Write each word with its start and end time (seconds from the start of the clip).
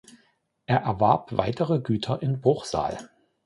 Er 0.65 0.77
erwarb 0.79 1.37
weitere 1.37 1.79
Güter 1.79 2.23
in 2.23 2.41
Bruchsal. 2.41 3.11